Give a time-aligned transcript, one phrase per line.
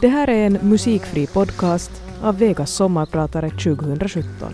[0.00, 1.90] Det här är en musikfri podcast
[2.22, 4.52] av Vegas sommarpratare 2017.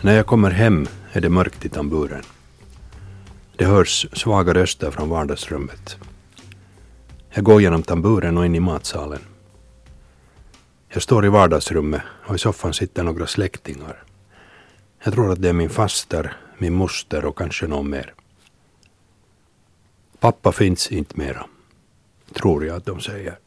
[0.00, 2.22] När jag kommer hem är det mörkt i tamburen.
[3.56, 5.96] Det hörs svaga röster från vardagsrummet.
[7.30, 9.20] Jag går genom tamburen och in i matsalen.
[10.88, 14.02] Jag står i vardagsrummet och i soffan sitter några släktingar.
[15.04, 18.15] Jag tror att det är min faster, min moster och kanske någon mer.
[20.20, 21.46] Pappa finns inte mera,
[22.32, 23.38] tror jag att de säger.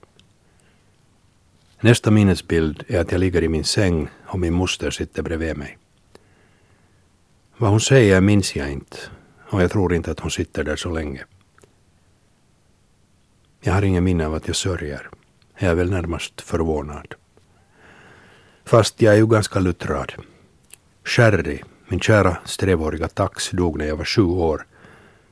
[1.82, 5.78] Nästa minnesbild är att jag ligger i min säng och min moster sitter bredvid mig.
[7.58, 8.98] Vad hon säger minns jag inte
[9.50, 11.26] och jag tror inte att hon sitter där så länge.
[13.62, 15.10] Jag har ingen minne av att jag sörjer.
[15.58, 17.14] Jag är väl närmast förvånad.
[18.66, 20.14] Fast jag är ju ganska luttrad.
[21.04, 24.66] Sherry, min kära strävåriga tax, dog när jag var sju år.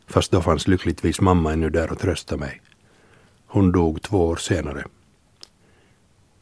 [0.07, 2.61] Fast då fanns lyckligtvis mamma ännu där och tröstade mig.
[3.47, 4.83] Hon dog två år senare.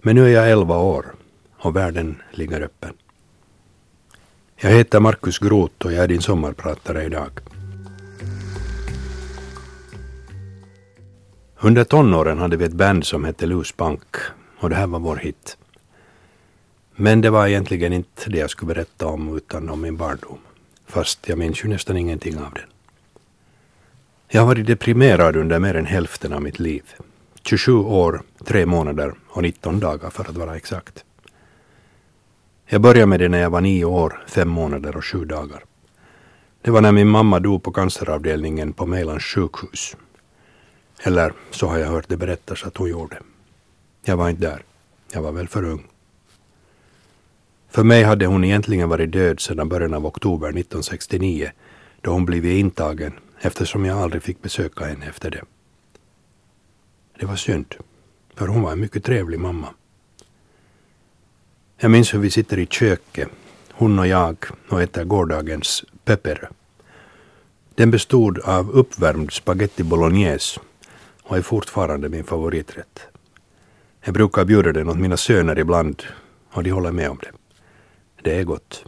[0.01, 1.05] Men nu är jag elva år
[1.57, 2.93] och världen ligger öppen.
[4.55, 7.31] Jag heter Markus Groth och jag är din sommarpratare idag.
[11.59, 14.15] Under tonåren hade vi ett band som hette Loose Bank
[14.59, 15.57] och det här var vår hit.
[16.95, 20.37] Men det var egentligen inte det jag skulle berätta om utan om min barndom.
[20.85, 22.74] Fast jag minns ju nästan ingenting av den.
[24.27, 26.83] Jag har varit deprimerad under mer än hälften av mitt liv.
[27.43, 31.05] 27 år, 3 månader och 19 dagar för att vara exakt.
[32.65, 35.63] Jag började med det när jag var 9 år, 5 månader och 7 dagar.
[36.61, 39.95] Det var när min mamma dog på canceravdelningen på Mejlans sjukhus.
[41.03, 43.17] Eller så har jag hört det berättas att hon gjorde.
[44.05, 44.63] Jag var inte där.
[45.13, 45.87] Jag var väl för ung.
[47.69, 51.51] För mig hade hon egentligen varit död sedan början av oktober 1969
[52.01, 53.13] då hon blivit intagen
[53.45, 55.43] eftersom jag aldrig fick besöka henne efter det.
[57.19, 57.75] Det var synd,
[58.35, 59.67] för hon var en mycket trevlig mamma.
[61.77, 63.29] Jag minns hur vi sitter i köket,
[63.71, 64.37] hon och jag,
[64.69, 66.49] och äter gårdagens pepper.
[67.75, 70.59] Den bestod av uppvärmd spaghetti bolognese
[71.23, 72.99] och är fortfarande min favoriträtt.
[74.01, 76.03] Jag brukar bjuda den åt mina söner ibland
[76.51, 77.31] och de håller med om det.
[78.23, 78.85] Det är gott.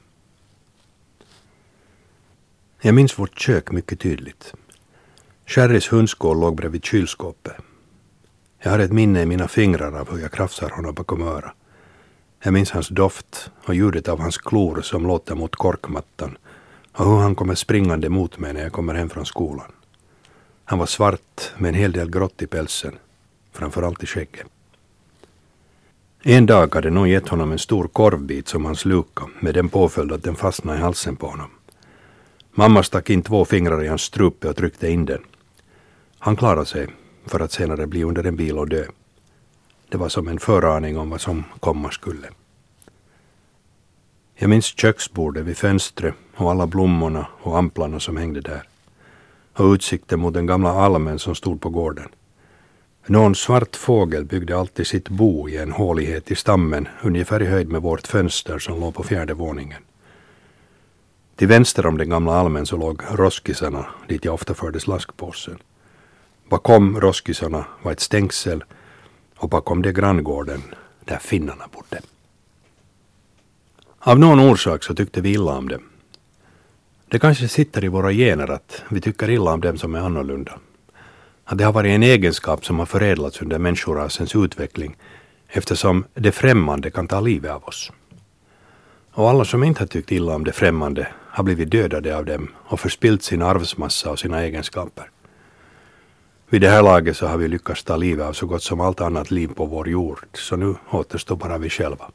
[2.82, 4.54] Jag minns vårt kök mycket tydligt.
[5.46, 7.56] Sherrys hundskål låg bredvid kylskåpet.
[8.60, 11.54] Jag har ett minne i mina fingrar av hur jag krafsar honom bakom örat.
[12.44, 16.38] Jag minns hans doft och ljudet av hans klor som låter mot korkmattan
[16.92, 19.72] och hur han kommer springande mot mig när jag kommer hem från skolan.
[20.66, 22.96] Han var svart med en hel del grått i pälsen,
[23.52, 24.48] framförallt i skägget.
[26.24, 30.12] En dag hade någon gett honom en stor korvbit som han slukade med den påföljd
[30.12, 31.50] att den fastnade i halsen på honom.
[32.60, 35.22] Mamma stack in två fingrar i hans strupe och tryckte in den.
[36.20, 36.88] Han klarade sig
[37.26, 38.86] för att senare bli under en bil och dö.
[39.90, 42.28] Det var som en föraning om vad som komma skulle.
[44.36, 48.64] Jag minns köksbordet vid fönstret och alla blommorna och amplarna som hängde där.
[49.54, 52.10] Och utsikten mot den gamla almen som stod på gården.
[53.06, 57.70] Någon svart fågel byggde alltid sitt bo i en hålighet i stammen ungefär i höjd
[57.70, 59.82] med vårt fönster som låg på fjärde våningen.
[61.38, 65.58] Till vänster om den gamla almen så låg roskisarna dit jag ofta förde slaskpåsen.
[66.50, 68.64] Bakom roskisarna var ett stängsel
[69.38, 70.62] och bakom det granngården
[71.06, 72.02] där finnarna bodde.
[74.00, 75.84] Av någon orsak så tyckte vi illa om dem.
[77.08, 80.60] Det kanske sitter i våra gener att vi tycker illa om dem som är annorlunda.
[81.44, 84.96] Att det har varit en egenskap som har förädlats under människorasens utveckling
[85.48, 87.92] eftersom det främmande kan ta livet av oss.
[89.12, 92.48] Och alla som inte har tyckt illa om det främmande har blivit dödade av dem
[92.56, 95.10] och förspilt sin arvsmassa och sina egenskaper.
[96.50, 99.02] Vid det här laget så har vi lyckats ta livet av så gott som allt
[99.02, 102.12] annat liv på vår jord, så nu återstår bara vi själva.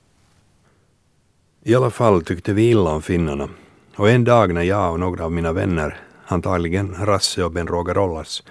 [1.62, 3.49] I alla fall tyckte vi illa om finnarna,
[3.97, 8.43] och en dag när jag och några av mina vänner, antagligen Rasse och Ben-Roger Rollas,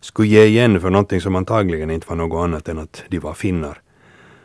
[0.00, 3.34] skulle ge igen för någonting som antagligen inte var något annat än att de var
[3.34, 3.80] finnar,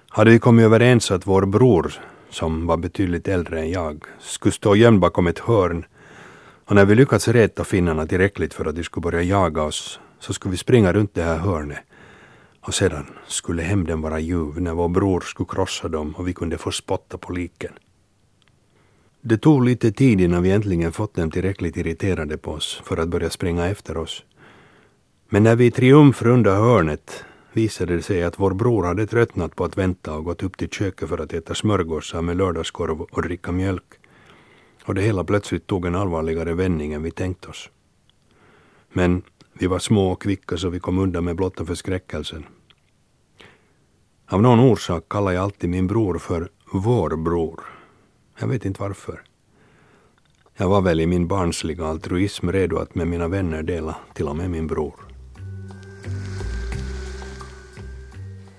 [0.09, 1.93] hade vi kommit överens att vår bror,
[2.29, 5.85] som var betydligt äldre än jag, skulle stå gömd bakom ett hörn
[6.65, 10.33] och när vi lyckats reta finnarna tillräckligt för att de skulle börja jaga oss så
[10.33, 11.79] skulle vi springa runt det här hörnet
[12.61, 16.57] och sedan skulle hämnden vara ljuv när vår bror skulle krossa dem och vi kunde
[16.57, 17.71] få spotta på liken.
[19.21, 23.09] Det tog lite tid innan vi äntligen fått dem tillräckligt irriterade på oss för att
[23.09, 24.23] börja springa efter oss.
[25.29, 27.23] Men när vi i triumf runda hörnet
[27.53, 30.69] visade det sig att vår bror hade tröttnat på att vänta och gått upp till
[30.69, 33.93] köket för att äta smörgåsar med lördagskorv och dricka mjölk.
[34.85, 37.69] Och det hela plötsligt tog en allvarligare vändning än vi tänkt oss.
[38.93, 39.21] Men
[39.53, 42.45] vi var små och kvicka så vi kom undan med blotta förskräckelsen.
[44.27, 47.63] Av någon orsak kallar jag alltid min bror för vår bror.
[48.39, 49.21] Jag vet inte varför.
[50.57, 54.35] Jag var väl i min barnsliga altruism redo att med mina vänner dela till och
[54.35, 55.08] med min bror.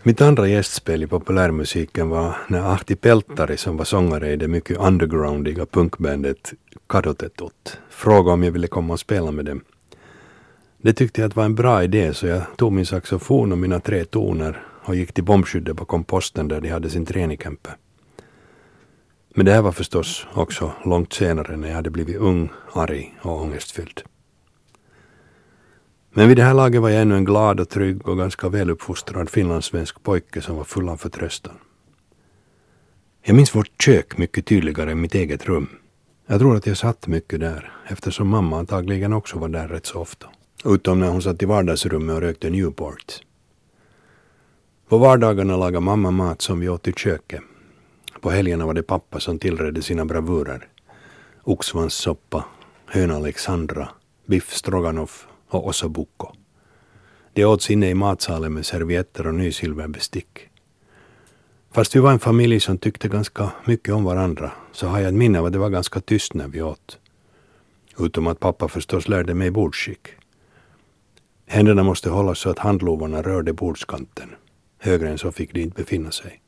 [0.03, 4.77] Mitt andra gästspel i populärmusiken var när Ahti Peltari som var sångare i det mycket
[4.77, 6.53] undergroundiga punkbandet
[6.89, 9.61] Kadotetot frågade om jag ville komma och spela med dem.
[10.79, 13.81] Det tyckte jag att var en bra idé så jag tog min saxofon och mina
[13.81, 17.71] tre toner och gick till bombskyddet på komposten där de hade sin träningskämpe.
[19.35, 23.43] Men det här var förstås också långt senare när jag hade blivit ung, arg och
[23.43, 24.03] ångestfylld.
[26.21, 29.31] Men vid det här laget var jag ännu en glad och trygg och ganska väluppfostrad
[29.31, 31.55] finlandssvensk pojke som var full av förtröstan.
[33.23, 35.69] Jag minns vårt kök mycket tydligare än mitt eget rum.
[36.27, 40.01] Jag tror att jag satt mycket där eftersom mamma antagligen också var där rätt så
[40.01, 40.27] ofta.
[40.65, 43.21] Utom när hon satt i vardagsrummet och rökte Newport.
[44.89, 47.41] På vardagarna lagade mamma mat som vi åt i köket.
[48.21, 50.69] På helgerna var det pappa som tillredde sina bravurer.
[51.43, 52.45] Oxsvanssoppa,
[52.87, 53.89] höna Alexandra,
[54.27, 56.33] biff stroganoff och ossobuco.
[57.33, 60.49] Det åts inne i matsalen med servietter och nysilverbestick.
[61.73, 65.15] Fast vi var en familj som tyckte ganska mycket om varandra så har jag ett
[65.15, 66.99] minne av att det var ganska tyst när vi åt.
[67.99, 70.09] Utom att pappa förstås lärde mig bordskick.
[71.47, 74.31] Händerna måste hållas så att handlovarna rörde bordskanten.
[74.79, 76.41] Högre än så fick de inte befinna sig.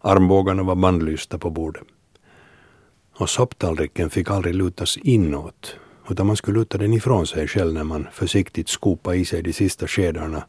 [0.00, 1.82] Armbågarna var bandlysta på bordet.
[3.16, 5.76] Och sopptallriken fick aldrig lutas inåt
[6.10, 9.52] utan man skulle luta den ifrån sig själv när man försiktigt skopa i sig de
[9.52, 10.46] sista skedarna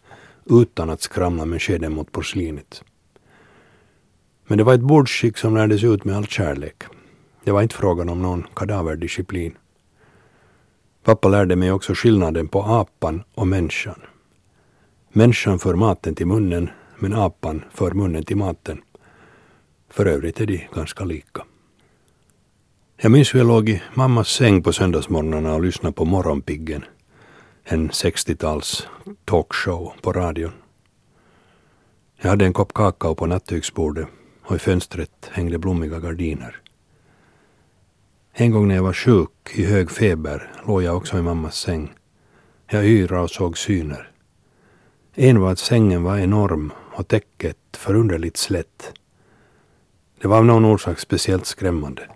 [0.49, 2.83] utan att skramla med skeden mot porslinet.
[4.47, 6.83] Men det var ett bordsskick som lärdes ut med all kärlek.
[7.43, 9.57] Det var inte frågan om någon kadaverdisciplin.
[11.03, 13.99] Pappa lärde mig också skillnaden på apan och människan.
[15.09, 16.69] Människan för maten till munnen,
[16.99, 18.81] men apan för munnen till maten.
[19.89, 21.45] För övrigt är de ganska lika.
[22.97, 26.85] Jag minns hur jag låg i mammas säng på söndagsmorgnarna och lyssnade på Morgonpiggen.
[27.63, 28.87] En 60-tals
[29.25, 30.51] talkshow på radion.
[32.21, 34.07] Jag hade en kopp kakao på nattduksbordet
[34.43, 36.61] och i fönstret hängde blommiga gardiner.
[38.33, 41.93] En gång när jag var sjuk i hög feber låg jag också i mammas säng.
[42.67, 44.11] Jag yrade och såg syner.
[45.13, 48.93] En var att sängen var enorm och täcket förunderligt slätt.
[50.21, 52.07] Det var av någon orsak speciellt skrämmande.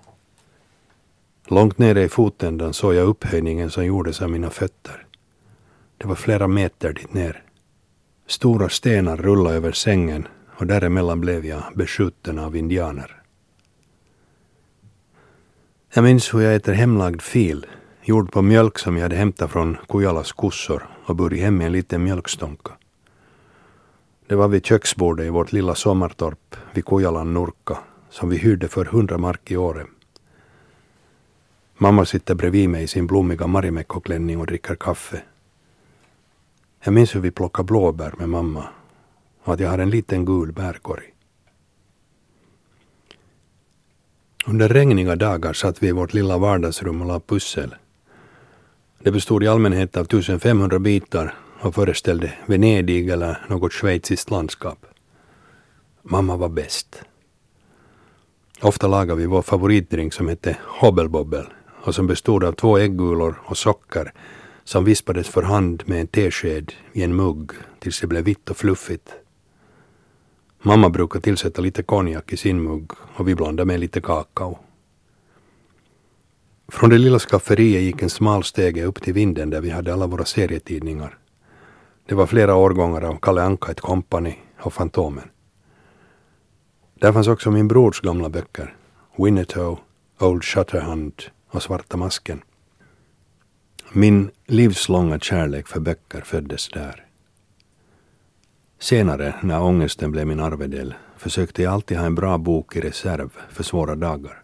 [1.51, 5.05] Långt nere i fotändan såg jag upphöjningen som gjordes av mina fötter.
[5.97, 7.43] Det var flera meter dit ner.
[8.27, 13.21] Stora stenar rullade över sängen och däremellan blev jag beskjuten av indianer.
[15.93, 17.65] Jag minns hur jag äter hemlagd fil,
[18.03, 21.71] gjord på mjölk som jag hade hämtat från Kujalas kossor och burit hem i en
[21.71, 22.71] liten mjölkstånka.
[24.27, 27.77] Det var vid köksbordet i vårt lilla sommartorp vid Kujalan Nurka
[28.09, 29.87] som vi hyrde för hundra mark i året.
[31.81, 35.21] Mamma sitter bredvid mig i sin blommiga Marimekko-klänning och dricker kaffe.
[36.83, 38.67] Jag minns hur vi plockade blåbär med mamma
[39.43, 41.13] och att jag har en liten gul bärkorg.
[44.45, 47.75] Under regniga dagar satt vi i vårt lilla vardagsrum och la pussel.
[48.99, 54.85] Det bestod i allmänhet av 1500 bitar och föreställde Venedig eller något schweiziskt landskap.
[56.01, 57.03] Mamma var bäst.
[58.61, 61.45] Ofta lagade vi vår favoritdrink som hette Hobbelbobbel
[61.83, 64.13] och som bestod av två äggulor och socker
[64.63, 68.57] som vispades för hand med en tesked i en mugg tills det blev vitt och
[68.57, 69.13] fluffigt.
[70.61, 74.59] Mamma brukade tillsätta lite konjak i sin mugg och vi blandade med lite kakao.
[76.67, 80.07] Från det lilla skafferiet gick en smal stege upp till vinden där vi hade alla
[80.07, 81.17] våra serietidningar.
[82.05, 85.29] Det var flera årgångar av Kalle Anka ett kompani och Fantomen.
[86.93, 88.75] Där fanns också min brors gamla böcker.
[89.17, 89.77] Winnetou,
[90.19, 91.13] Old Shatterhand
[91.49, 92.41] och Svarta masken.
[93.91, 97.05] Min livslånga kärlek för böcker föddes där.
[98.79, 103.29] Senare, när ångesten blev min arvedel, försökte jag alltid ha en bra bok i reserv
[103.49, 104.43] för svåra dagar.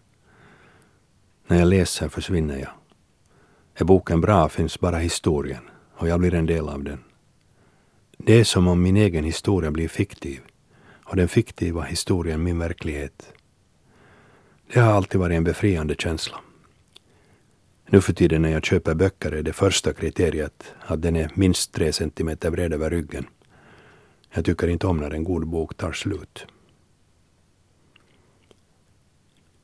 [1.47, 2.71] När jag läser försvinner jag.
[3.75, 5.61] Är boken bra finns bara historien
[5.97, 7.03] och jag blir en del av den.
[8.17, 10.41] Det är som om min egen historia blir fiktiv
[11.03, 13.33] och den fiktiva historien min verklighet.
[14.73, 16.37] Det har alltid varit en befriande känsla.
[17.87, 21.73] Nu för tiden när jag köper böcker är det första kriteriet att den är minst
[21.73, 23.25] tre centimeter bred över ryggen.
[24.33, 26.45] Jag tycker inte om när en god bok tar slut.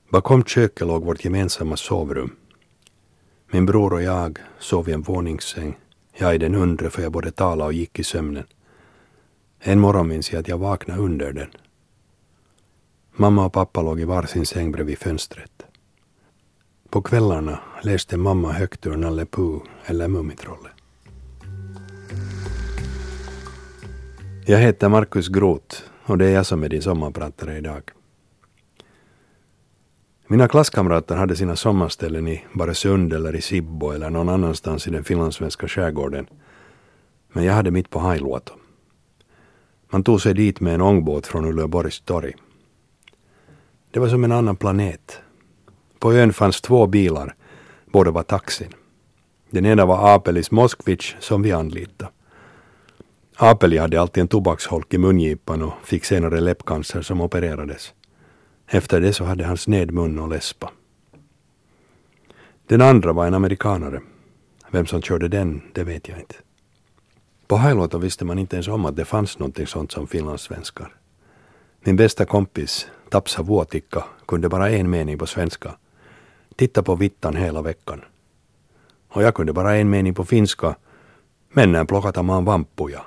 [0.09, 2.35] Bakom köket låg vårt gemensamma sovrum.
[3.51, 5.77] Min bror och jag sov i en våningssäng
[6.13, 8.45] Jag i den undre för jag både talade och gick i sömnen.
[9.59, 11.49] En morgon minns jag att jag vaknade under den.
[13.11, 15.60] Mamma och pappa låg i varsin säng bredvid fönstret.
[16.91, 20.71] På kvällarna läste mamma högt ur Nalle Puh eller Mumintrollet.
[24.45, 27.81] Jag heter Markus Groth och det är jag som är din sommarpratare idag.
[30.27, 35.03] Mina klasskamrater hade sina sommarställen i Baresund eller i Sibbo eller någon annanstans i den
[35.03, 36.27] finlandssvenska skärgården.
[37.33, 38.53] Men jag hade mitt på Hailuoto.
[39.91, 42.33] Man tog sig dit med en ångbåt från Uleåborgs torg.
[43.91, 45.21] Det var som en annan planet.
[46.01, 47.35] På ön fanns två bilar,
[47.85, 48.73] båda var taxin.
[49.49, 52.11] Den ena var Apelis Moskvich som vi anlitade.
[53.35, 57.93] Apeli hade alltid en tobaksholk i mungipan och fick senare läppcancer som opererades.
[58.67, 60.71] Efter det så hade han sned mun och läspa.
[62.67, 64.01] Den andra var en amerikanare.
[64.71, 66.35] Vem som körde den, det vet jag inte.
[67.47, 70.95] På Hailuoto visste man inte ens om att det fanns någonting sånt som finlandssvenskar.
[71.83, 75.75] Min bästa kompis, Tapsa Vuotikka, kunde bara en mening på svenska.
[76.55, 78.01] Titta på vittan hela veckan.
[79.07, 80.75] Och jag kunde bara en mening på finska.
[81.49, 83.01] Männen plockade man vampuja.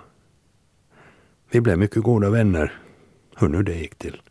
[1.50, 2.78] Vi blev mycket goda vänner,
[3.36, 4.22] hur nu det gick till.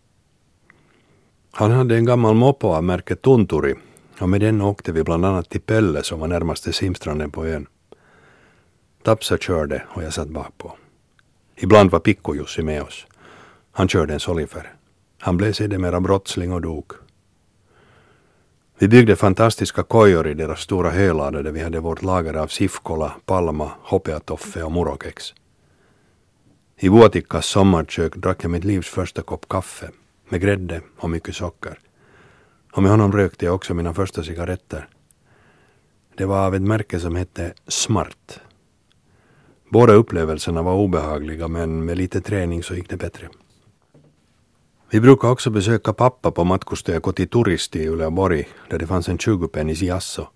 [1.51, 3.75] Han hade en gammal mopo av märket Tunturi
[4.19, 7.67] och med den åkte vi bland annat till Pelle som var närmaste simstranden på ön.
[9.03, 10.77] Tapsa körde och jag satt bakpå.
[11.55, 13.05] Ibland var Pikko-Jussi med oss.
[13.71, 14.73] Han körde en Solifer.
[15.19, 16.91] Han blev sedermera brottsling och dog.
[18.77, 23.15] Vi byggde fantastiska kojor i deras stora hölade där vi hade vårt lager av sifkola,
[23.25, 25.33] palma, hopeatoffe och murokex.
[26.77, 29.89] I Vuotikkas sommarkök drack jag mitt livs första kopp kaffe
[30.29, 31.79] med grädde och mycket socker.
[32.73, 34.87] Och med honom rökte jag också mina första cigaretter.
[36.17, 38.39] Det var av ett märke som hette Smart.
[39.69, 43.29] Båda upplevelserna var obehagliga men med lite träning så gick det bättre.
[44.93, 49.17] Vi brukade också besöka pappa på matkustöja Koti Turisti i Uleåborg där det fanns en
[49.17, 50.27] 20-pennis jasso.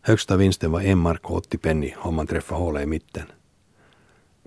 [0.00, 3.22] Högsta vinsten var en mark och 80 penny om man träffade hålet i mitten.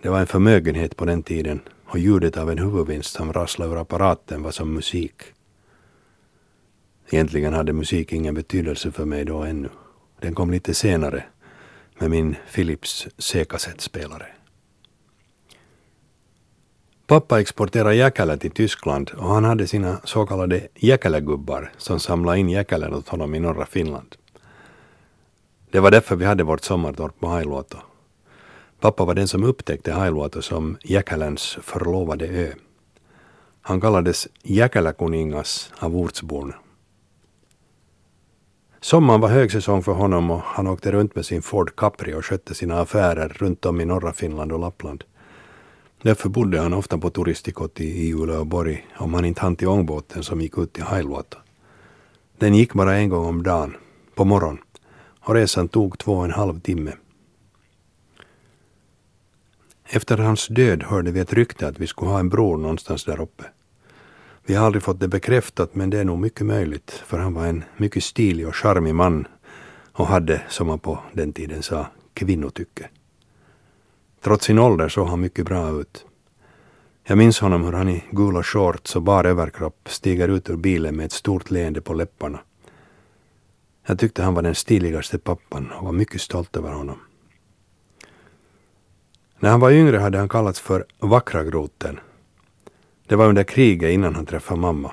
[0.01, 3.81] Det var en förmögenhet på den tiden och ljudet av en huvudvinst som rasslade ur
[3.81, 5.21] apparaten var som musik.
[7.09, 9.69] Egentligen hade musik ingen betydelse för mig då ännu.
[10.19, 11.23] Den kom lite senare
[11.99, 14.36] med min Philips C-kassettspelare.
[17.07, 22.49] Pappa exporterade jäkälä till Tyskland och han hade sina så kallade jäkälägubbar som samlade in
[22.49, 24.15] jäkälän åt honom i norra Finland.
[25.71, 27.77] Det var därför vi hade vårt sommartorp på Hailuoto.
[28.79, 32.51] Pappa var den som upptäckte Hailuoto som Jäkäläns förlovade ö.
[33.61, 36.55] Han kallades Jäkäläkuningas av ortsborna.
[38.81, 42.55] Sommaren var högsäsong för honom och han åkte runt med sin Ford Capri och skötte
[42.55, 45.03] sina affärer runt om i norra Finland och Lappland.
[46.01, 50.41] Därför bodde han ofta på turistikot i Uleåborg om han inte hann till ångbåten som
[50.41, 51.37] gick ut till Hailuoto.
[52.37, 53.75] Den gick bara en gång om dagen,
[54.15, 54.61] på morgonen,
[55.19, 56.93] och resan tog två och en halv timme.
[59.89, 63.21] Efter hans död hörde vi ett rykte att vi skulle ha en bror någonstans där
[63.21, 63.43] uppe.
[64.45, 67.45] Vi har aldrig fått det bekräftat men det är nog mycket möjligt för han var
[67.45, 69.27] en mycket stilig och charmig man
[69.91, 72.89] och hade, som man på den tiden sa, kvinnotycke.
[74.21, 76.05] Trots sin ålder såg han mycket bra ut.
[77.03, 80.95] Jag minns honom hur han i gula shorts och bar överkropp stiger ut ur bilen
[80.95, 82.39] med ett stort leende på läpparna.
[83.85, 86.99] Jag tyckte han var den stiligaste pappan och var mycket stolt över honom.
[89.39, 91.99] När han var yngre hade han kallats för Vackra groten.
[93.07, 94.91] Det var under kriget innan han träffade mamma.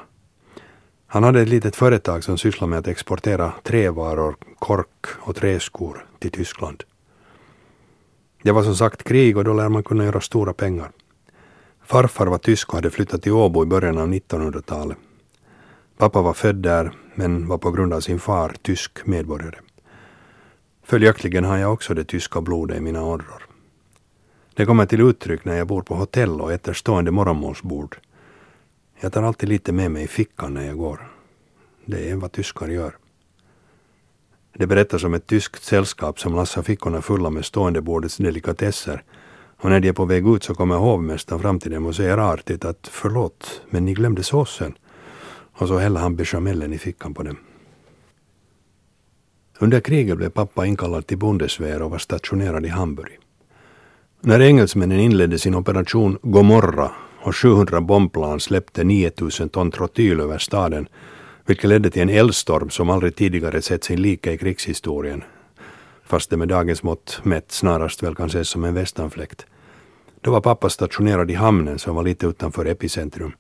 [1.06, 6.30] Han hade ett litet företag som sysslade med att exportera trävaror, kork och träskor till
[6.30, 6.82] Tyskland.
[8.44, 10.90] Det var som sagt krig och då lär man kunna göra stora pengar.
[11.84, 14.98] Farfar var tysk och hade flyttat till Åbo i början av 1900-talet.
[15.96, 19.58] Pappa var född där men var på grund av sin far tysk medborgare.
[20.82, 23.46] Följaktligen har jag också det tyska blodet i mina ådror.
[24.54, 27.96] Det kommer till uttryck när jag bor på hotell och äter stående morgonmålsbord.
[29.00, 31.12] Jag tar alltid lite med mig i fickan när jag går.
[31.84, 32.96] Det är vad tyskar gör.
[34.54, 39.02] Det berättas om ett tyskt sällskap som lassar fickorna fulla med ståendebordets delikatesser
[39.64, 42.18] och när de är på väg ut så kommer hovmästaren fram till dem och säger
[42.18, 44.74] artigt att förlåt, men ni glömde såsen.
[45.52, 47.36] Och så häller han bechamelen i fickan på dem.
[49.58, 53.18] Under kriget blev pappa inkallad till Bundeswehr och var stationerad i Hamburg.
[54.20, 56.90] När engelsmännen inledde sin operation Gomorra
[57.22, 60.88] och 700 bombplan släppte 9000 ton trotyl över staden,
[61.46, 65.24] vilket ledde till en eldstorm som aldrig tidigare sett sin like i krigshistorien,
[66.04, 69.46] fast det med dagens mått mätt snarast väl kan ses som en västanfläkt.
[70.20, 73.32] Då var pappa stationerad i hamnen som var lite utanför epicentrum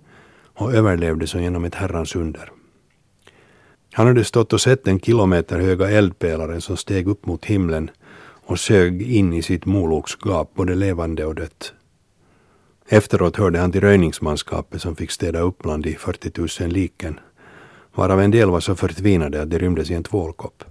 [0.54, 2.50] och överlevde som genom ett herrans under.
[3.92, 7.90] Han hade stått och sett den kilometer höga eldpelaren som steg upp mot himlen
[8.46, 11.72] och sög in i sitt moloksgap både levande och dött.
[12.88, 17.20] Efteråt hörde han till röjningsmanskapet som fick städa upp bland de 40 000 liken,
[17.94, 20.64] varav en del var så förtvinade att de rymdes i en tvålkopp.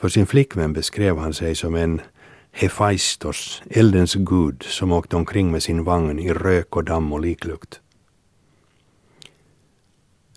[0.00, 2.00] För sin flickvän beskrev han sig som en
[2.52, 7.80] Hefaistos, eldens gud, som åkte omkring med sin vagn i rök och damm och liklukt.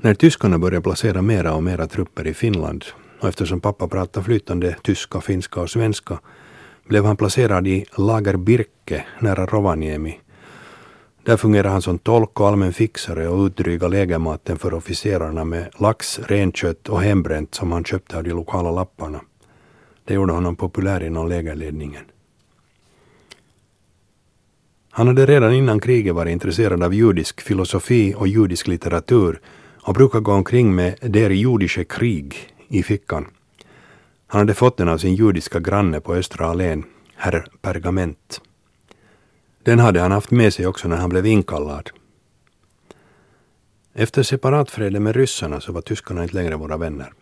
[0.02, 2.86] När tyskarna började placera mera och mera trupper i Finland
[3.20, 6.20] och eftersom pappa pratade flytande tyska, finska och svenska
[6.88, 10.20] blev han placerad i Lager Birke nära Rovaniemi.
[11.26, 16.20] Där fungerade han som tolk och allmän fixare och utdryga lägermaten för officerarna med lax,
[16.20, 19.22] renkött och hembränt som han köpte av de lokala lapparna.
[20.06, 22.04] Det gjorde honom populär inom lägerledningen.
[24.90, 29.42] Han hade redan innan kriget varit intresserad av judisk filosofi och judisk litteratur
[29.82, 32.36] och brukade gå omkring med Der judische Krieg
[32.68, 33.28] i fickan.
[34.28, 36.84] Han hade fått den av sin judiska granne på Östra allén,
[37.16, 38.42] herr Pergament.
[39.64, 41.90] Den hade han haft med sig också när han blev inkallad.
[43.94, 47.14] Efter separatfreden med ryssarna så var tyskarna inte längre våra vänner.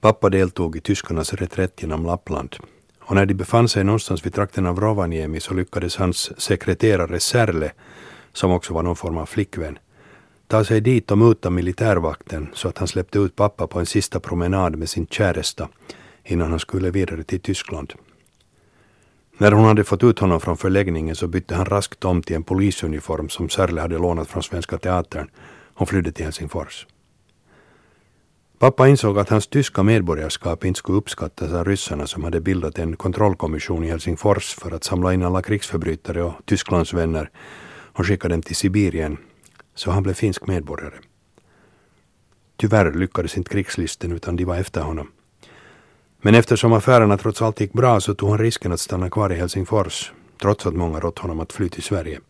[0.00, 2.56] Pappa deltog i tyskarnas reträtt genom Lappland
[3.00, 7.72] och när de befann sig någonstans vid trakten av Rovaniemi så lyckades hans sekreterare Särle,
[8.32, 9.78] som också var någon form av flickvän,
[10.46, 14.20] ta sig dit och muta militärvakten så att han släppte ut pappa på en sista
[14.20, 15.68] promenad med sin käresta
[16.24, 17.92] innan han skulle vidare till Tyskland.
[19.38, 22.42] När hon hade fått ut honom från förläggningen så bytte han raskt om till en
[22.42, 25.30] polisuniform som Sörle hade lånat från Svenska Teatern
[25.74, 26.86] och flydde till Helsingfors.
[28.58, 32.96] Pappa insåg att hans tyska medborgarskap inte skulle uppskattas av ryssarna som hade bildat en
[32.96, 37.30] kontrollkommission i Helsingfors för att samla in alla krigsförbrytare och Tysklands vänner
[37.92, 39.16] och skicka dem till Sibirien,
[39.74, 40.94] så han blev finsk medborgare.
[42.56, 45.08] Tyvärr lyckades inte krigslisten utan de var efter honom.
[46.24, 49.34] Men eftersom affärerna trots allt gick bra så tog han risken att stanna kvar i
[49.34, 52.20] Helsingfors, trots att många rått honom att fly till Sverige.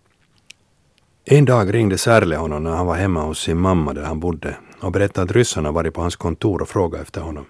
[1.25, 4.57] En dag ringde Särle honom när han var hemma hos sin mamma där han bodde
[4.81, 7.47] och berättade att ryssarna varit på hans kontor och frågat efter honom.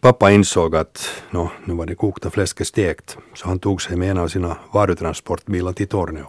[0.00, 4.10] Pappa insåg att nå, nu var det kokta fläsket stekt, så han tog sig med
[4.10, 6.26] en av sina varutransportbilar till Torneo.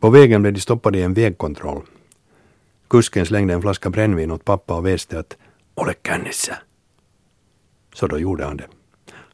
[0.00, 1.82] På vägen blev de stoppade i en vägkontroll.
[2.88, 5.36] Kusken slängde en flaska brännvin åt pappa och väste att
[5.74, 6.69] ”Ole kännissä”.
[7.94, 8.66] Så då gjorde han det.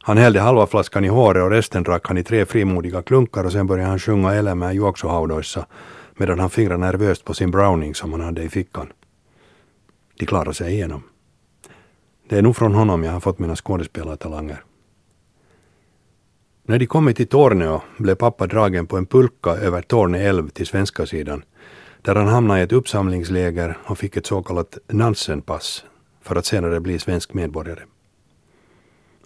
[0.07, 3.53] Han hällde halva flaskan i håret och resten drack han i tre frimodiga klunkar och
[3.53, 5.67] sen började han sjunga Elämää juoksuhaudoissa
[6.15, 8.93] medan han fingrade nervöst på sin browning som han hade i fickan.
[10.19, 11.03] De klarade sig igenom.
[12.29, 14.65] Det är nog från honom jag har fått mina skådespelartalanger.
[16.63, 20.67] När de kommit till Torneå blev pappa dragen på en pulka över Torne älv till
[20.67, 21.43] svenska sidan,
[22.03, 25.85] där han hamnade i ett uppsamlingsläger och fick ett så kallat nansenpass
[26.23, 27.83] för att senare bli svensk medborgare.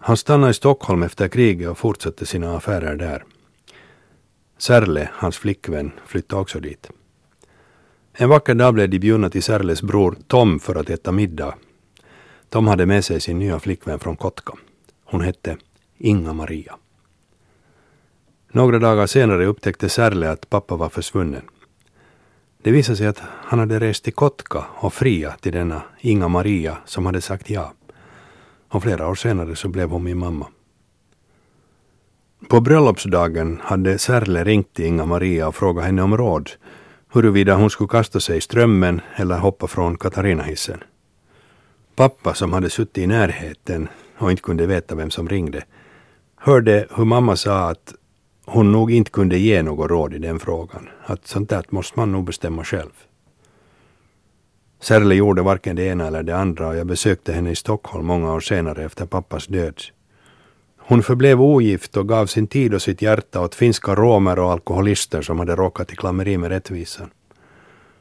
[0.03, 3.25] Han stannade i Stockholm efter kriget och fortsatte sina affärer där.
[4.59, 6.91] Särle, hans flickvän, flyttade också dit.
[8.13, 11.55] En vacker dag blev de bjudna till Särles bror Tom för att äta middag.
[12.49, 14.53] Tom hade med sig sin nya flickvän från Kotka.
[15.05, 15.57] Hon hette
[15.99, 16.77] Inga-Maria.
[18.53, 21.43] Några dagar senare upptäckte Särle att pappa var försvunnen.
[22.63, 27.07] Det visade sig att han hade rest till Kotka och fria till denna Inga-Maria som
[27.07, 27.73] hade sagt ja.
[28.71, 30.47] Och flera år senare så blev hon min mamma.
[32.49, 36.51] På bröllopsdagen hade Särle ringt till Inga-Maria och frågat henne om råd
[37.13, 40.81] huruvida hon skulle kasta sig i strömmen eller hoppa från Katarinahissen.
[41.95, 45.65] Pappa, som hade suttit i närheten och inte kunde veta vem som ringde,
[46.37, 47.95] hörde hur mamma sa att
[48.45, 50.89] hon nog inte kunde ge något råd i den frågan.
[51.05, 52.93] Att sånt där måste man nog bestämma själv.
[54.81, 58.33] Särle gjorde varken det ena eller det andra och jag besökte henne i Stockholm många
[58.33, 59.81] år senare efter pappas död.
[60.79, 65.23] Hon förblev ogift och gav sin tid och sitt hjärta åt finska romer och alkoholister
[65.23, 67.11] som hade råkat i klammeri med rättvisan.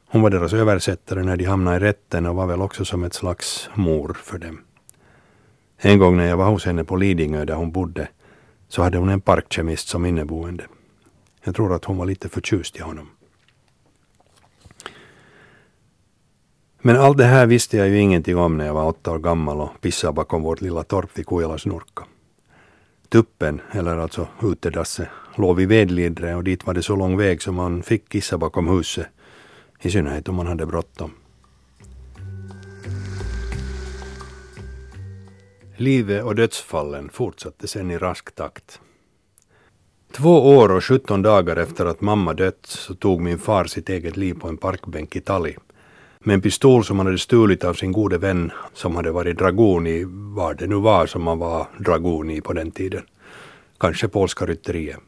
[0.07, 3.13] Hon var deras översättare när de hamnade i rätten och var väl också som ett
[3.13, 4.61] slags mor för dem.
[5.77, 8.07] En gång när jag var hos henne på Lidingö där hon bodde
[8.67, 10.63] så hade hon en parkkemist som inneboende.
[11.43, 13.09] Jag tror att hon var lite förtjust i honom.
[16.81, 19.61] Men allt det här visste jag ju ingenting om när jag var åtta år gammal
[19.61, 22.03] och pissade bakom vårt lilla torp vid Kujalas nurka.
[23.09, 27.55] Tuppen, eller alltså utedasset, låg vid vedlidre och dit var det så lång väg som
[27.55, 29.07] man fick kissa bakom huset.
[29.81, 31.11] I synnerhet om man hade bråttom.
[35.77, 38.79] Livet och dödsfallen fortsatte sen i rask takt.
[40.11, 44.17] Två år och 17 dagar efter att mamma dött så tog min far sitt eget
[44.17, 45.55] liv på en parkbänk i Tali.
[46.25, 49.87] Med en pistol som han hade stulit av sin gode vän som hade varit dragon
[49.87, 53.03] i vad det nu var som man var dragon i på den tiden.
[53.79, 54.99] Kanske polska rytteriet.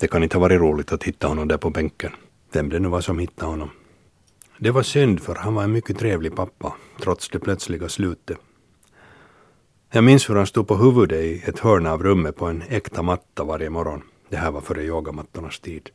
[0.00, 2.12] Det kan inte ha varit roligt att hitta honom där på bänken.
[2.52, 3.70] Vem det nu var som hittade honom.
[4.58, 8.38] Det var synd för han var en mycket trevlig pappa, trots det plötsliga slutet.
[9.90, 13.02] Jag minns hur han stod på huvudet i ett hörn av rummet på en äkta
[13.02, 14.02] matta varje morgon.
[14.28, 15.90] Det här var före yogamattornas tid.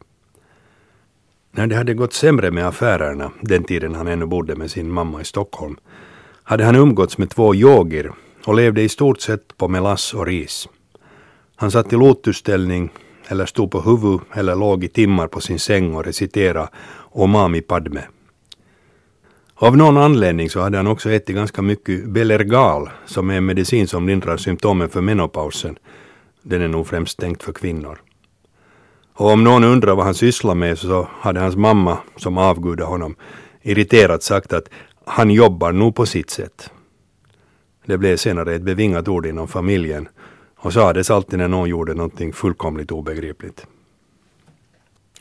[1.56, 5.22] När det hade gått sämre med affärerna, den tiden han ännu bodde med sin mamma
[5.22, 5.78] i Stockholm,
[6.44, 8.12] hade han umgåtts med två yogir
[8.46, 10.68] och levde i stort sett på melass och ris.
[11.56, 12.90] Han satt i lotusställning
[13.28, 18.02] eller stod på huvud eller låg i timmar på sin säng och reciterade Omami Padme.
[19.56, 23.88] Av någon anledning så hade han också ätit ganska mycket Belergal som är en medicin
[23.88, 25.78] som lindrar symptomen för menopausen.
[26.42, 28.00] Den är nog främst tänkt för kvinnor.
[29.14, 33.16] Och om någon undrar vad han sysslar med så hade hans mamma, som avgudade honom,
[33.62, 34.70] irriterat sagt att
[35.06, 36.70] han jobbar nog på sitt sätt.
[37.86, 40.08] Det blev senare ett bevingat ord inom familjen
[40.58, 43.66] och sades alltid när någon gjorde någonting fullkomligt obegripligt.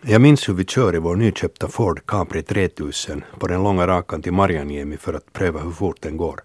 [0.02, 4.22] Jag minns hur vi kör i vår nyköpta Ford Capri 3000 på den långa rakan
[4.22, 6.40] till Marjaniemi för att pröva hur fort den går.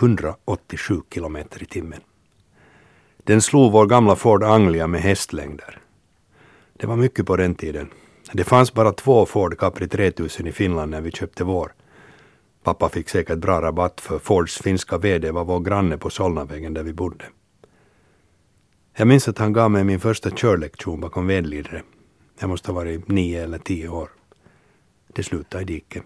[0.00, 2.00] 187 kilometer i timmen.
[3.24, 5.78] Den slog vår gamla Ford Anglia med hästlängder.
[6.82, 7.90] Det var mycket på den tiden.
[8.32, 11.74] Det fanns bara två Ford Capri 3000 i Finland när vi köpte vår.
[12.62, 16.82] Pappa fick säkert bra rabatt för Fords finska VD var vår granne på Solnavägen där
[16.82, 17.24] vi bodde.
[18.96, 21.82] Jag minns att han gav mig min första körlektion bakom vedlidre.
[22.40, 24.08] Jag måste ha varit nio eller tio år.
[25.08, 26.02] Det slutade i diket.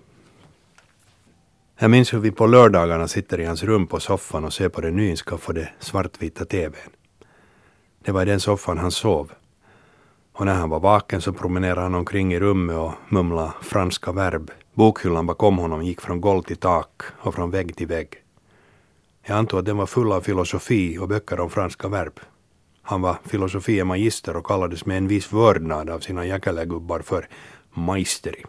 [1.79, 4.81] Jag minns hur vi på lördagarna sitter i hans rum på soffan och ser på
[4.81, 6.91] den nyinskaffade svartvita TVn.
[8.05, 9.33] Det var i den soffan han sov.
[10.39, 14.51] Och när han var vaken så promenerade han omkring i rummet och mumlade franska verb.
[14.75, 18.09] Bokhyllan bakom honom gick från golv till tak och från vägg till vägg.
[19.27, 22.21] Jag antog att den var full av filosofi och böcker om franska verb.
[22.83, 27.29] Han var filosofie magister och kallades med en viss vördnad av sina jäkelegubbar för
[27.75, 28.45] maisteri.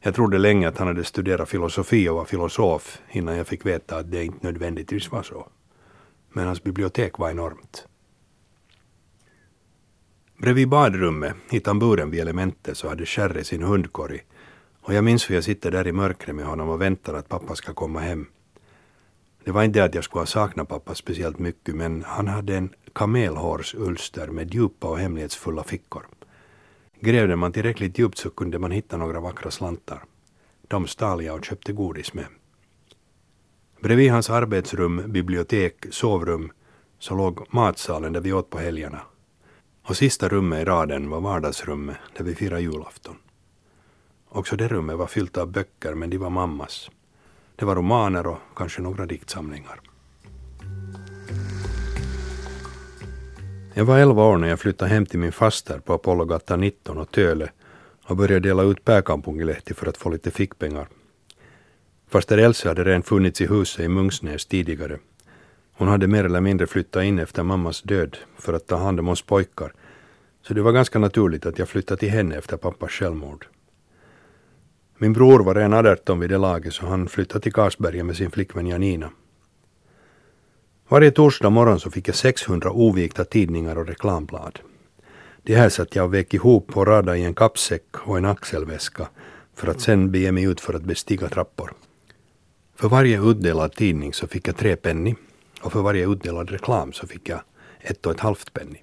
[0.00, 3.96] Jag trodde länge att han hade studerat filosofi och var filosof innan jag fick veta
[3.96, 5.48] att det inte nödvändigtvis var så.
[6.32, 7.86] Men hans bibliotek var enormt.
[10.38, 14.20] Bredvid badrummet, i tamburen vid elementet, så hade Sherry sin hundkorg
[14.80, 17.54] och jag minns hur jag sitter där i mörkret med honom och väntar att pappa
[17.54, 18.26] ska komma hem.
[19.44, 22.56] Det var inte det att jag skulle ha saknat pappa speciellt mycket men han hade
[22.56, 26.06] en kamelhårsulster med djupa och hemlighetsfulla fickor.
[27.00, 30.04] Grävde man tillräckligt djupt så kunde man hitta några vackra slantar.
[30.68, 32.26] De stal jag och köpte godis med.
[33.80, 36.52] Bredvid hans arbetsrum, bibliotek, sovrum
[36.98, 39.00] så låg matsalen där vi åt på helgerna.
[39.88, 43.16] Och sista rummet i raden var vardagsrummet där vi firade julafton.
[44.28, 46.90] Också det rummet var fyllt av böcker men de var mammas.
[47.56, 49.80] Det var romaner och kanske några diktsamlingar.
[53.74, 57.10] Jag var 11 år när jag flyttade hem till min faster på Apollogatan 19 och
[57.10, 57.50] Töle
[58.04, 60.88] och började dela ut pääkaupungilehti för att få lite fickpengar.
[62.08, 64.98] Faster Else hade redan funnits i huset i Mungsnäs tidigare.
[65.78, 69.08] Hon hade mer eller mindre flyttat in efter mammas död för att ta hand om
[69.08, 69.72] oss pojkar,
[70.42, 73.46] så det var ganska naturligt att jag flyttade till henne efter pappas självmord.
[74.98, 78.30] Min bror var redan 18 vid det laget så han flyttade till Karsberga med sin
[78.30, 79.10] flickvän Janina.
[80.88, 84.58] Varje torsdag morgon så fick jag 600 ovikta tidningar och reklamblad.
[85.42, 89.08] De här satt jag och vek ihop och radade i en kappsäck och en axelväska
[89.54, 91.72] för att sen bege mig ut för att bestiga trappor.
[92.76, 95.14] För varje utdelad tidning så fick jag tre penny
[95.66, 97.40] och för varje utdelad reklam så fick jag
[97.80, 98.78] ett och ett halvt penny.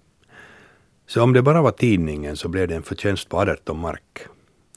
[1.08, 4.20] Så om det bara var tidningen så blev det en förtjänst på 18 mark.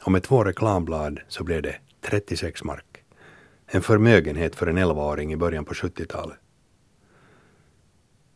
[0.03, 3.05] Och med två reklamblad så blev det 36 mark.
[3.67, 6.39] En förmögenhet för en 11-åring i början på 70-talet.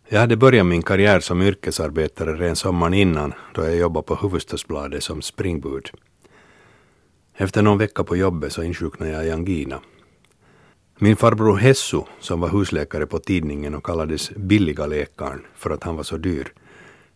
[0.09, 5.03] Jag hade börjat min karriär som yrkesarbetare redan sommaren innan då jag jobbade på Hufvudstadsbladet
[5.03, 5.91] som springbud.
[7.35, 9.81] Efter någon vecka på jobbet så insjuknade jag i angina.
[11.03, 15.97] Min farbror Hessu, som var husläkare på tidningen och kallades Billiga läkaren för att han
[15.97, 16.53] var så dyr,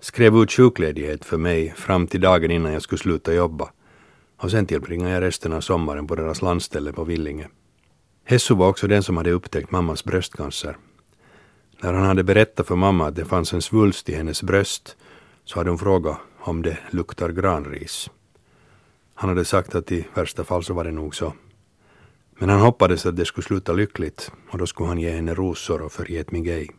[0.00, 3.70] skrev ut sjukledighet för mig fram till dagen innan jag skulle sluta jobba
[4.36, 7.48] och sen tillbringade jag resten av sommaren på deras landställe på Villinge.
[8.24, 10.76] Hessu var också den som hade upptäckt mammas bröstcancer
[11.80, 14.96] när han hade berättat för mamma att det fanns en svulst i hennes bröst
[15.44, 18.10] så hade hon frågat om det luktar granris.
[19.14, 21.32] Han hade sagt att i värsta fall så var det nog så.
[22.38, 25.82] Men han hoppades att det skulle sluta lyckligt och då skulle han ge henne rosor
[25.82, 26.70] och förgett mig ej.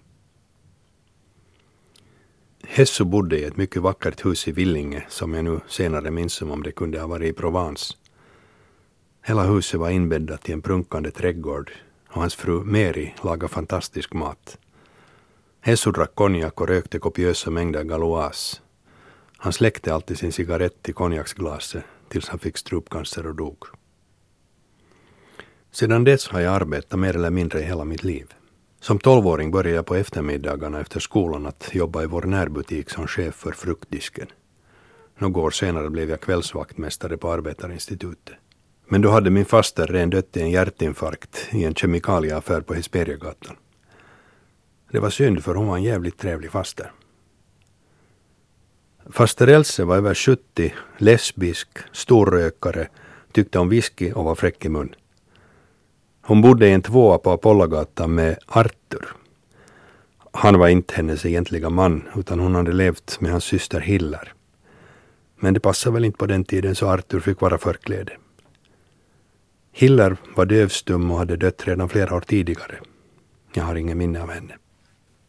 [2.67, 6.51] Hesso bodde i ett mycket vackert hus i Villinge som jag nu senare minns som
[6.51, 7.93] om det kunde ha varit i Provence.
[9.21, 11.71] Hela huset var inbäddat i en prunkande trädgård
[12.09, 14.57] och hans fru Mary lagade fantastisk mat.
[15.61, 18.61] Hesso drack konjak och rökte kopiösa mängder galoas.
[19.37, 23.57] Han släckte alltid sin cigarett i konjaksglaset tills han fick strupcancer och dog.
[25.75, 28.33] Sedan dess har jag arbetat mer eller mindre i hela mitt liv.
[28.79, 33.35] Som tolvåring började jag på eftermiddagarna efter skolan att jobba i vår närbutik som chef
[33.35, 34.27] för fruktdisken.
[35.17, 38.35] Några år senare blev jag kvällsvaktmästare på Arbetarinstitutet.
[38.87, 43.55] Men då hade min faster redan dött i en hjärtinfarkt i en kemikalieaffär på Hesperiagatan.
[44.91, 46.91] Det var synd för hon var en jävligt trevlig faster.
[49.09, 52.87] Faster Else var över 70, lesbisk, storrökare,
[53.31, 54.95] tyckte om whisky och var fräck i mun.
[56.27, 59.05] Hon bodde i en tvåa på Apollogatan med Arthur.
[60.31, 64.33] Han var inte hennes egentliga man, utan hon hade levt med hans syster Hiller.
[65.39, 68.11] Men det passade väl inte på den tiden så Arthur fick vara förkläde.
[69.71, 72.75] Hiller var dövstum och hade dött redan flera år tidigare.
[73.53, 74.53] Jag har ingen minne av henne.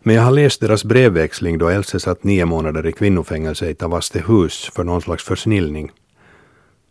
[0.03, 4.71] Men jag har läst deras brevväxling då Else satt nio månader i kvinnofängelse i Tavastehus
[4.75, 5.93] för någon slags försnillning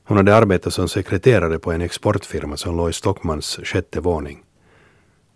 [0.07, 4.43] hon hade arbetat som sekreterare på en exportfirma som låg i Stockmans sjätte våning.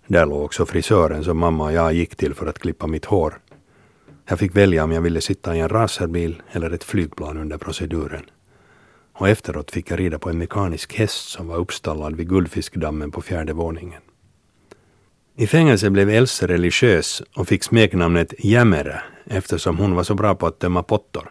[0.08, 3.40] Där låg också frisören som mamma och jag gick till för att klippa mitt hår.
[4.28, 8.24] Jag fick välja om jag ville sitta i en racerbil eller ett flygplan under proceduren.
[9.14, 13.22] Och efteråt fick jag rida på en mekanisk häst som var uppstallad vid Guldfiskdammen på
[13.22, 14.02] fjärde våningen.
[15.36, 20.48] I fängelse blev Else religiös och fick smeknamnet Jämere eftersom hon var så bra på
[20.48, 21.30] att tömma pottor.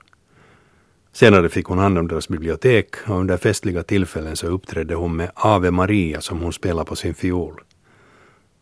[1.18, 5.30] Senare fick hon hand om deras bibliotek och under festliga tillfällen så uppträdde hon med
[5.34, 7.60] Ave Maria som hon spelade på sin fiol.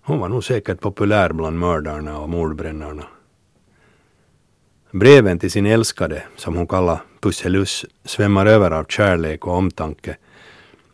[0.02, 3.06] Hon var nog säkert populär bland mördarna och mordbrännarna.
[4.90, 10.16] Breven till sin älskade, som hon kallade Pusselus, svämmar över av kärlek och omtanke.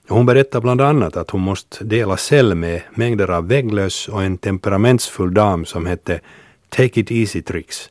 [0.09, 4.39] Hon berättar bland annat att hon måste dela cell med mängder av vägglöss och en
[4.39, 6.21] temperamentsfull dam som hette
[6.69, 7.91] Take It Easy Tricks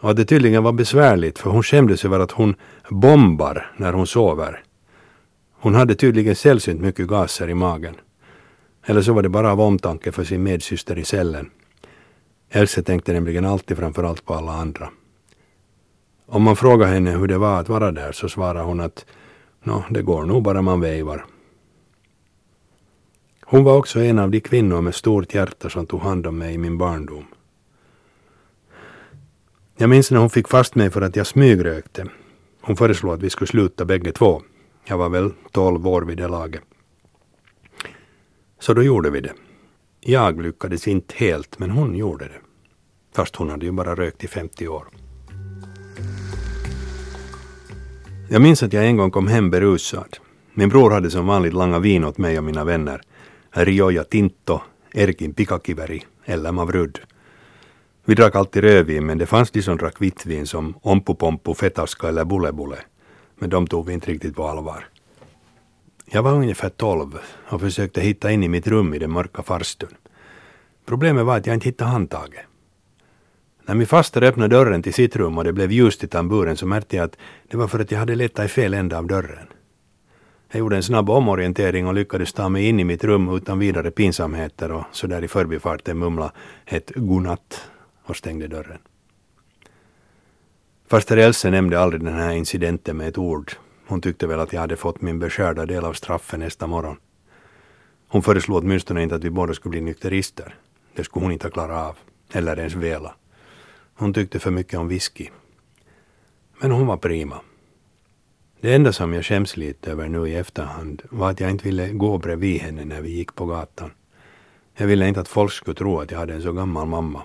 [0.00, 2.54] och att det tydligen var besvärligt för hon skämdes över att hon
[2.90, 4.62] bombar när hon sover.
[5.52, 7.94] Hon hade tydligen sällsynt mycket gaser i magen.
[8.86, 11.50] Eller så var det bara av omtanke för sin medsyster i cellen.
[12.50, 14.88] Else tänkte nämligen alltid framförallt på alla andra.
[16.26, 19.06] Om man frågar henne hur det var att vara där så svarar hon att
[19.66, 21.24] Nå, det går nog bara man vejvar.
[23.40, 26.54] Hon var också en av de kvinnor med stort hjärta som tog hand om mig
[26.54, 27.24] i min barndom.
[29.76, 32.06] Jag minns när hon fick fast mig för att jag smygrökte.
[32.66, 34.42] Hon föreslog att vi skulle sluta bägge två.
[34.84, 36.62] Jag var väl tolv år vid det laget.
[38.60, 39.32] Så då gjorde vi det.
[40.00, 42.40] Jag lyckades inte helt, men hon gjorde det.
[43.14, 44.88] Fast hon hade ju bara rökt i 50 år.
[48.30, 50.16] Jag minns att jag en gång kom hem berusad.
[50.54, 53.00] Min bror hade som vanligt langat vin åt mig och mina vänner.
[53.50, 54.60] Rioja Tinto,
[54.92, 57.00] Erkin Pikakiveri eller Mavrud.
[58.08, 62.08] Vi drack alltid rödvin men det fanns de som drack vitt vin som Ompu Fetaska
[62.08, 62.78] eller Bulle Bulle.
[63.38, 64.88] Men de tog vi inte riktigt på allvar.
[66.04, 69.94] Jag var ungefär tolv och försökte hitta in i mitt rum i den mörka farstun.
[70.86, 72.44] Problemet var att jag inte hittade handtaget.
[73.66, 76.66] När min faster öppnade dörren till sitt rum och det blev ljust i tamburen så
[76.66, 77.16] märkte jag att
[77.50, 79.46] det var för att jag hade letat i fel ända av dörren.
[80.50, 83.90] Jag gjorde en snabb omorientering och lyckades ta mig in i mitt rum utan vidare
[83.90, 86.32] pinsamheter och sådär i förbifarten mumla
[86.66, 87.70] ett godnatt
[88.06, 88.78] och stängde dörren.
[90.88, 93.52] Faster Else nämnde aldrig den här incidenten med ett ord.
[93.86, 96.96] Hon tyckte väl att jag hade fått min beskärda del av straffen nästa morgon.
[98.08, 100.54] Hon föreslog åtminstone inte att vi båda skulle bli nykterister.
[100.94, 101.96] Det skulle hon inte ha klarat av,
[102.32, 103.14] eller ens vela.
[103.94, 105.28] Hon tyckte för mycket om whisky.
[106.60, 107.40] Men hon var prima.
[108.60, 111.88] Det enda som jag skäms lite över nu i efterhand var att jag inte ville
[111.88, 113.90] gå bredvid henne när vi gick på gatan.
[114.74, 117.22] Jag ville inte att folk skulle tro att jag hade en så gammal mamma.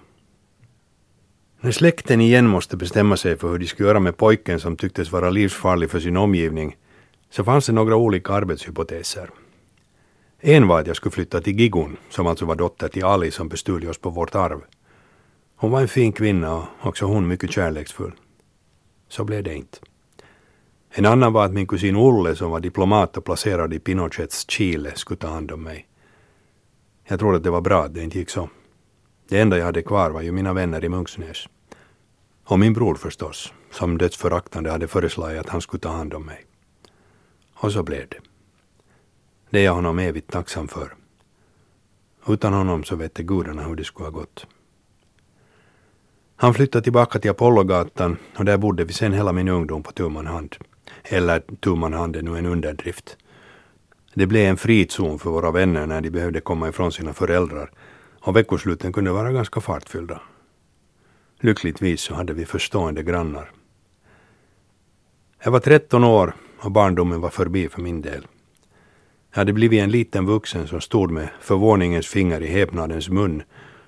[1.64, 5.12] När släkten igen måste bestämma sig för hur de skulle göra med pojken som tycktes
[5.12, 6.78] vara livsfarlig för sin omgivning
[7.30, 9.30] så fanns det några olika arbetshypoteser.
[10.40, 13.50] En var att jag skulle flytta till Gigun, som alltså var dotter till Ali som
[13.50, 14.62] bestulde oss på vårt arv.
[15.56, 18.12] Hon var en fin kvinna och också hon mycket kärleksfull.
[19.10, 19.78] Så blev det inte.
[20.90, 24.92] En annan var att min kusin Olle som var diplomat och placerad i Pinochets Chile
[24.96, 25.88] skulle ta hand om mig.
[27.08, 28.50] Jag trodde att det var bra att det inte gick så.
[29.32, 31.48] Det enda jag hade kvar var ju mina vänner i Munksnäs.
[32.44, 36.46] Och min bror förstås, som dödsföraktande hade föreslagit att han skulle ta hand om mig.
[37.54, 38.18] Och så blev det.
[39.50, 40.96] Det är jag honom evigt tacksam för.
[42.28, 44.48] Utan honom så vette gudarna hur det skulle ha gått.
[46.36, 50.10] Han flyttade tillbaka till Apollogatan och där bodde vi sen hela min ungdom på tu
[50.10, 50.56] man hand.
[51.04, 53.18] Eller tumman hand är nu en underdrift.
[54.14, 57.72] Det blev en frizon för våra vänner när de behövde komma ifrån sina föräldrar
[58.22, 60.22] och veckosluten kunde vara ganska fartfyllda.
[61.40, 63.52] Lyckligtvis så hade vi förstående grannar.
[65.44, 68.28] Jag var 13 år och barndomen var förbi för min del.
[69.32, 73.44] Jag hade blivit en liten vuxen som stod med förvåningens finger i häpnadens mun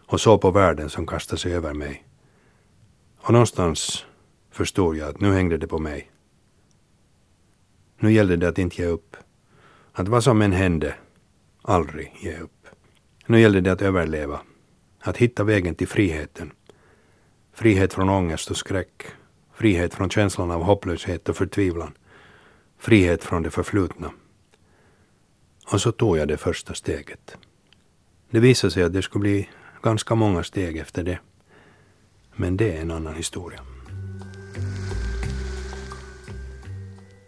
[0.08, 2.06] och såg på världen som kastade sig över mig.
[3.18, 4.06] Och någonstans
[4.52, 6.12] förstod jag att nu hängde det på mig.
[8.00, 9.18] Nu gällde det att inte ge upp.
[9.92, 10.96] Att vad som än hände,
[11.62, 12.63] aldrig ge upp.
[13.26, 14.42] Nu gällde det att överleva.
[15.00, 16.52] Att hitta vägen till friheten.
[17.54, 19.04] Frihet från ångest och skräck.
[19.54, 21.98] Frihet från känslan av hopplöshet och förtvivlan.
[22.78, 24.12] Frihet från det förflutna.
[25.72, 27.38] Och så tog jag det första steget.
[28.30, 29.50] Det visade sig att det skulle bli
[29.82, 31.20] ganska många steg efter det.
[32.36, 33.60] Men det är en annan historia.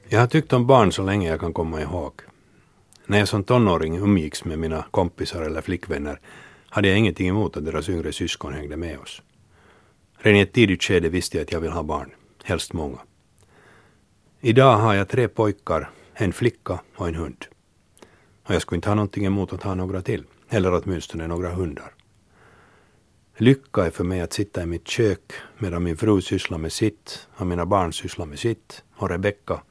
[0.07, 2.13] Jag har tyckt om barn så länge jag kan komma ihåg.
[3.07, 6.19] När jag som tonåring umgicks med mina kompisar eller flickvänner
[6.69, 9.21] hade jag ingenting emot att deras yngre syskon hängde med oss.
[10.17, 12.11] Redan i ett tidigt skede visste jag att jag vill ha barn,
[12.43, 12.99] helst många.
[14.41, 17.45] Idag har jag tre pojkar, en flicka och en hund.
[18.43, 21.91] Och jag skulle inte ha någonting emot att ha några till, eller åtminstone några hundar.
[23.37, 27.27] Lycka är för mig att sitta i mitt kök medan min fru sysslar med sitt
[27.35, 29.61] och mina barn sysslar med sitt och Rebecka,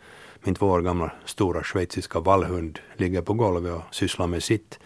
[0.44, 4.78] min två år gamla stora schweiziska vallhund, ligger på golvet och sysslar med sitt,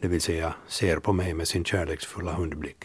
[0.00, 2.84] det vill säga ser på mig med sin kärleksfulla hundblick.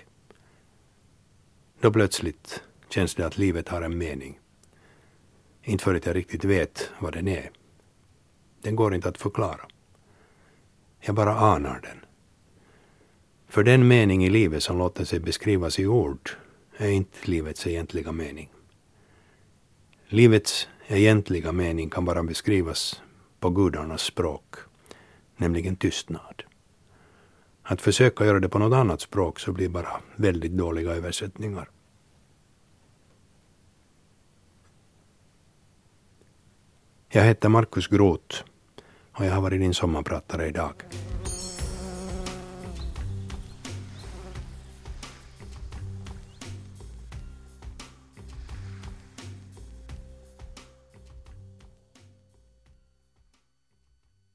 [1.79, 4.39] Då plötsligt känns det att livet har en mening.
[5.63, 7.51] Inte för att jag riktigt vet vad den är.
[8.61, 9.61] Den går inte att förklara.
[10.99, 12.05] Jag bara anar den.
[13.47, 16.29] För den mening i livet som låter sig beskrivas i ord
[16.77, 18.49] är inte livets egentliga mening.
[20.07, 23.01] Livets egentliga mening kan bara beskrivas
[23.39, 24.55] på gudarnas språk,
[25.37, 26.43] nämligen tystnad.
[27.63, 31.69] Att försöka göra det på något annat språk så blir bara väldigt dåliga översättningar.
[37.09, 38.43] Jag heter Markus Groth
[39.11, 40.73] och jag har varit din sommarpratare idag.